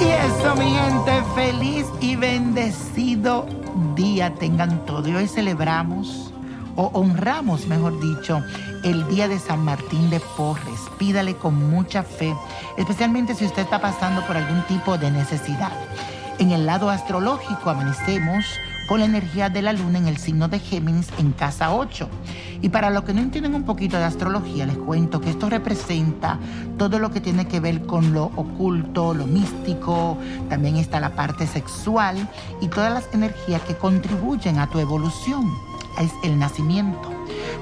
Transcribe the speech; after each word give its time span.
Y 0.00 0.04
eso, 0.04 0.56
mi 0.56 0.70
gente, 0.70 1.22
feliz 1.34 1.86
y 2.00 2.14
bendecido 2.14 3.46
día 3.96 4.32
tengan 4.34 4.84
todo. 4.86 5.08
Y 5.08 5.14
hoy 5.14 5.26
celebramos, 5.26 6.32
o 6.76 6.84
honramos, 6.94 7.66
mejor 7.66 7.98
dicho, 8.00 8.42
el 8.84 9.06
día 9.08 9.28
de 9.28 9.38
San 9.38 9.64
Martín 9.64 10.10
de 10.10 10.20
Porres. 10.36 10.80
Pídale 10.98 11.34
con 11.34 11.70
mucha 11.70 12.02
fe, 12.02 12.34
especialmente 12.76 13.34
si 13.34 13.44
usted 13.44 13.62
está 13.62 13.80
pasando 13.80 14.24
por 14.26 14.36
algún 14.36 14.62
tipo 14.66 14.96
de 14.98 15.10
necesidad. 15.10 15.72
En 16.38 16.50
el 16.50 16.66
lado 16.66 16.90
astrológico 16.90 17.70
amanecemos 17.70 18.44
con 18.88 19.00
la 19.00 19.06
energía 19.06 19.48
de 19.48 19.62
la 19.62 19.72
luna 19.72 19.98
en 19.98 20.08
el 20.08 20.16
signo 20.16 20.48
de 20.48 20.58
Géminis 20.58 21.08
en 21.18 21.32
casa 21.32 21.72
8. 21.72 22.08
Y 22.60 22.70
para 22.70 22.90
los 22.90 23.04
que 23.04 23.14
no 23.14 23.20
entienden 23.20 23.54
un 23.54 23.62
poquito 23.62 23.96
de 23.96 24.04
astrología, 24.04 24.66
les 24.66 24.76
cuento 24.76 25.20
que 25.20 25.30
esto 25.30 25.48
representa 25.48 26.38
todo 26.76 26.98
lo 26.98 27.10
que 27.10 27.20
tiene 27.20 27.46
que 27.46 27.60
ver 27.60 27.86
con 27.86 28.12
lo 28.12 28.24
oculto, 28.36 29.14
lo 29.14 29.26
místico, 29.26 30.18
también 30.48 30.76
está 30.76 30.98
la 30.98 31.14
parte 31.14 31.46
sexual 31.46 32.28
y 32.60 32.68
todas 32.68 32.92
las 32.92 33.14
energías 33.14 33.62
que 33.62 33.76
contribuyen 33.76 34.58
a 34.58 34.68
tu 34.68 34.80
evolución. 34.80 35.50
Es 36.00 36.10
el 36.24 36.38
nacimiento. 36.38 37.10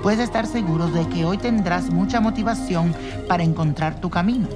Puedes 0.02 0.20
estar 0.20 0.46
seguros 0.46 0.94
de 0.94 1.06
que 1.08 1.26
hoy 1.26 1.36
tendrás 1.36 1.90
mucha 1.90 2.20
motivación 2.20 2.94
para 3.28 3.42
encontrar 3.42 4.00
tu 4.00 4.08
camino. 4.08 4.48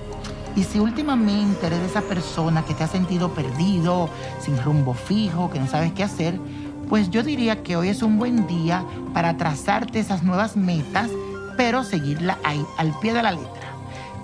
Y 0.56 0.64
si 0.64 0.80
últimamente 0.80 1.66
eres 1.66 1.80
de 1.80 1.86
esa 1.86 2.00
persona 2.00 2.64
que 2.64 2.72
te 2.72 2.82
ha 2.82 2.88
sentido 2.88 3.32
perdido, 3.32 4.08
sin 4.40 4.60
rumbo 4.62 4.94
fijo, 4.94 5.50
que 5.50 5.60
no 5.60 5.66
sabes 5.66 5.92
qué 5.92 6.02
hacer, 6.02 6.40
pues 6.88 7.10
yo 7.10 7.22
diría 7.22 7.62
que 7.62 7.76
hoy 7.76 7.88
es 7.90 8.02
un 8.02 8.18
buen 8.18 8.46
día 8.46 8.84
para 9.12 9.36
trazarte 9.36 9.98
esas 9.98 10.22
nuevas 10.22 10.56
metas, 10.56 11.10
pero 11.56 11.84
seguirla 11.84 12.38
ahí, 12.42 12.64
al 12.78 12.98
pie 13.00 13.12
de 13.12 13.22
la 13.22 13.32
letra. 13.32 13.74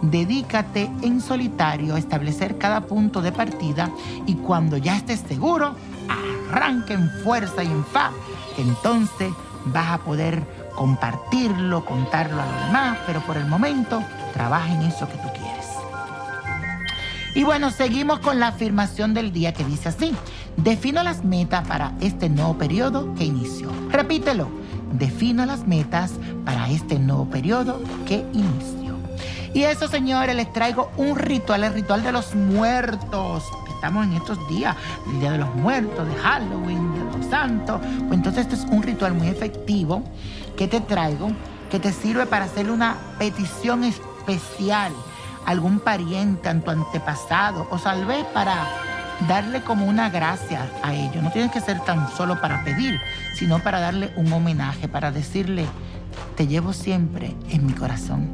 Dedícate 0.00 0.90
en 1.02 1.20
solitario 1.20 1.94
a 1.94 1.98
establecer 1.98 2.56
cada 2.56 2.80
punto 2.86 3.20
de 3.20 3.30
partida 3.30 3.90
y 4.26 4.34
cuando 4.36 4.76
ya 4.78 4.96
estés 4.96 5.20
seguro, 5.20 5.74
arranca 6.50 6.94
en 6.94 7.10
fuerza 7.22 7.62
y 7.62 7.66
en 7.66 7.84
fa, 7.84 8.10
entonces 8.58 9.32
vas 9.66 9.92
a 9.92 9.98
poder 9.98 10.42
compartirlo, 10.74 11.84
contarlo 11.84 12.40
a 12.40 12.46
los 12.46 12.66
demás, 12.66 12.98
pero 13.06 13.20
por 13.20 13.36
el 13.36 13.46
momento 13.46 14.02
trabaja 14.32 14.72
en 14.72 14.82
eso 14.82 15.06
que 15.06 15.18
tú 15.18 15.28
quieres. 15.32 15.41
Y 17.34 17.44
bueno, 17.44 17.70
seguimos 17.70 18.20
con 18.20 18.40
la 18.40 18.48
afirmación 18.48 19.14
del 19.14 19.32
día 19.32 19.54
que 19.54 19.64
dice 19.64 19.88
así. 19.88 20.12
Defino 20.58 21.02
las 21.02 21.24
metas 21.24 21.66
para 21.66 21.94
este 22.00 22.28
nuevo 22.28 22.58
periodo 22.58 23.14
que 23.14 23.24
inició. 23.24 23.70
Repítelo. 23.90 24.48
Defino 24.92 25.46
las 25.46 25.66
metas 25.66 26.12
para 26.44 26.68
este 26.68 26.98
nuevo 26.98 27.24
periodo 27.30 27.80
que 28.06 28.26
inició. 28.34 28.98
Y 29.54 29.62
eso, 29.62 29.88
señores, 29.88 30.36
les 30.36 30.52
traigo 30.52 30.90
un 30.98 31.16
ritual, 31.16 31.64
el 31.64 31.72
ritual 31.72 32.02
de 32.02 32.12
los 32.12 32.34
muertos. 32.34 33.44
Estamos 33.74 34.04
en 34.04 34.12
estos 34.12 34.38
días, 34.48 34.76
el 35.06 35.20
Día 35.20 35.32
de 35.32 35.38
los 35.38 35.54
Muertos, 35.54 36.06
de 36.06 36.14
Halloween, 36.16 36.92
de 36.94 37.18
los 37.18 37.26
Santos. 37.26 37.80
Pues 37.80 38.12
entonces 38.12 38.46
este 38.46 38.56
es 38.56 38.64
un 38.70 38.82
ritual 38.82 39.14
muy 39.14 39.28
efectivo 39.28 40.04
que 40.56 40.68
te 40.68 40.80
traigo, 40.80 41.30
que 41.70 41.80
te 41.80 41.92
sirve 41.92 42.26
para 42.26 42.44
hacerle 42.44 42.72
una 42.72 42.96
petición 43.18 43.84
especial 43.84 44.92
algún 45.46 45.80
pariente, 45.80 46.48
a 46.48 46.60
tu 46.60 46.70
antepasado, 46.70 47.66
o 47.70 47.78
tal 47.78 48.04
vez 48.06 48.24
para 48.34 48.66
darle 49.28 49.62
como 49.62 49.86
una 49.86 50.10
gracia 50.10 50.68
a 50.82 50.94
ellos. 50.94 51.22
No 51.22 51.30
tienes 51.30 51.52
que 51.52 51.60
ser 51.60 51.80
tan 51.80 52.10
solo 52.10 52.40
para 52.40 52.64
pedir, 52.64 52.98
sino 53.34 53.58
para 53.60 53.80
darle 53.80 54.12
un 54.16 54.32
homenaje, 54.32 54.88
para 54.88 55.10
decirle, 55.10 55.66
te 56.36 56.46
llevo 56.46 56.72
siempre 56.72 57.36
en 57.50 57.66
mi 57.66 57.72
corazón. 57.72 58.30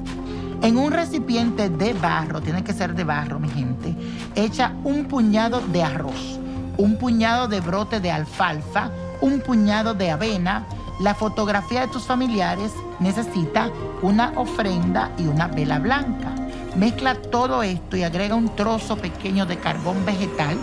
En 0.62 0.76
un 0.76 0.92
recipiente 0.92 1.69
de 1.69 1.92
barro, 1.94 2.41
tiene 2.41 2.64
que 2.64 2.72
ser 2.72 2.94
de 2.94 3.04
barro, 3.04 3.38
mi 3.38 3.48
gente, 3.48 3.94
echa 4.34 4.72
un 4.82 5.04
puñado 5.04 5.60
de 5.60 5.84
arroz, 5.84 6.40
un 6.76 6.96
puñado 6.98 7.46
de 7.46 7.60
brote 7.60 8.00
de 8.00 8.10
alfalfa, 8.10 8.90
un 9.20 9.40
puñado 9.40 9.94
de 9.94 10.10
avena, 10.10 10.64
la 11.00 11.14
fotografía 11.14 11.82
de 11.82 11.88
tus 11.88 12.05
familiares 12.05 12.72
necesita 12.99 13.70
una 14.02 14.32
ofrenda 14.34 15.12
y 15.16 15.28
una 15.28 15.46
vela 15.46 15.78
blanca. 15.78 16.38
Mezcla 16.78 17.16
todo 17.16 17.64
esto 17.64 17.96
y 17.96 18.04
agrega 18.04 18.36
un 18.36 18.54
trozo 18.54 18.96
pequeño 18.96 19.46
de 19.46 19.58
carbón 19.58 20.06
vegetal. 20.06 20.56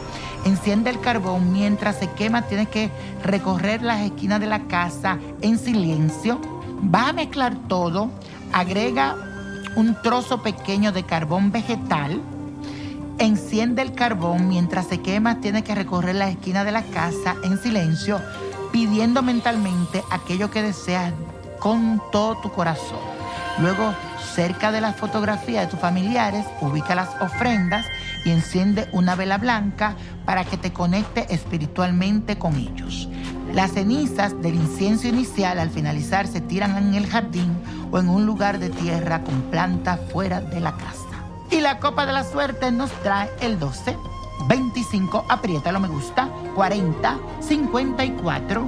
Enciende 0.46 0.90
el 0.90 1.02
carbón 1.02 1.52
mientras 1.52 1.98
se 1.98 2.10
quema. 2.10 2.44
Tienes 2.44 2.70
que 2.70 2.90
recorrer 3.22 3.82
las 3.82 4.00
esquinas 4.00 4.40
de 4.40 4.46
la 4.46 4.62
casa 4.62 5.20
en 5.42 5.60
silencio. 5.60 6.40
Va 6.84 7.10
a 7.10 7.14
mezclar 7.14 7.58
todo. 7.68 8.10
Agrega 8.54 9.18
un 9.76 10.02
trozo 10.02 10.42
pequeño 10.42 10.94
de 10.94 11.04
carbón 11.04 11.52
vegetal. 11.52 12.22
Enciende 13.20 13.82
el 13.82 13.94
carbón 13.94 14.48
mientras 14.48 14.88
se 14.88 15.02
quema. 15.02 15.42
Tienes 15.42 15.64
que 15.64 15.76
recorrer 15.76 16.16
la 16.16 16.30
esquina 16.30 16.64
de 16.64 16.72
la 16.72 16.84
casa 16.84 17.36
en 17.44 17.58
silencio, 17.58 18.22
pidiendo 18.72 19.22
mentalmente 19.22 20.02
aquello 20.10 20.50
que 20.50 20.62
deseas 20.62 21.12
con 21.60 22.02
todo 22.14 22.36
tu 22.36 22.50
corazón. 22.54 23.15
Luego, 23.60 23.94
cerca 24.36 24.72
de 24.72 24.82
la 24.82 24.94
fotografía 24.94 25.62
de 25.62 25.68
tus 25.68 25.80
familiares, 25.80 26.46
ubica 26.60 26.94
las 26.94 27.10
ofrendas 27.22 27.86
y 28.26 28.32
enciende 28.32 28.90
una 28.92 29.16
vela 29.16 29.38
blanca 29.38 29.96
para 30.26 30.44
que 30.44 30.58
te 30.58 30.74
conecte 30.74 31.34
espiritualmente 31.34 32.38
con 32.38 32.56
ellos. 32.56 33.08
Las 33.54 33.72
cenizas 33.72 34.42
del 34.42 34.56
incienso 34.56 35.08
inicial 35.08 35.60
al 35.60 35.70
finalizar 35.70 36.28
se 36.28 36.42
tiran 36.42 36.78
en 36.78 36.94
el 36.96 37.08
jardín 37.08 37.56
o 37.92 38.00
en 38.00 38.10
un 38.10 38.26
lugar 38.26 38.60
de 38.60 38.70
tierra 38.70 39.24
con 39.24 39.42
planta 39.44 39.98
fuera 40.12 40.42
de 40.42 40.60
la 40.60 40.74
casa. 40.74 41.06
Y 41.50 41.62
la 41.62 41.80
copa 41.80 42.06
de 42.06 42.12
la 42.12 42.26
suerte 42.26 42.72
nos 42.72 42.92
trae 43.04 43.30
el 43.40 43.58
12, 43.58 43.96
25, 44.50 45.26
apriétalo 45.30 45.80
me 45.80 45.88
gusta, 45.88 46.28
40, 46.56 47.18
54, 47.40 48.68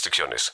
restricciones. 0.01 0.53